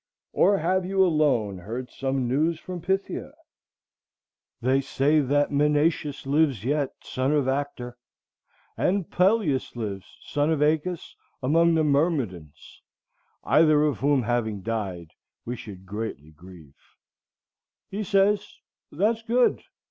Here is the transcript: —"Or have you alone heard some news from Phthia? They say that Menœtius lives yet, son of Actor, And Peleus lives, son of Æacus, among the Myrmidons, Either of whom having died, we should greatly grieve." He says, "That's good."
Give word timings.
—"Or 0.33 0.57
have 0.57 0.83
you 0.83 1.05
alone 1.05 1.59
heard 1.59 1.91
some 1.91 2.27
news 2.27 2.57
from 2.59 2.81
Phthia? 2.81 3.33
They 4.59 4.81
say 4.81 5.19
that 5.19 5.51
Menœtius 5.51 6.25
lives 6.25 6.63
yet, 6.65 6.95
son 7.03 7.31
of 7.33 7.47
Actor, 7.47 7.95
And 8.75 9.11
Peleus 9.11 9.75
lives, 9.75 10.17
son 10.23 10.49
of 10.51 10.59
Æacus, 10.61 11.13
among 11.43 11.75
the 11.75 11.83
Myrmidons, 11.83 12.81
Either 13.43 13.83
of 13.83 13.99
whom 13.99 14.23
having 14.23 14.63
died, 14.63 15.11
we 15.45 15.55
should 15.55 15.85
greatly 15.85 16.31
grieve." 16.31 16.79
He 17.91 18.03
says, 18.03 18.57
"That's 18.91 19.21
good." 19.21 19.61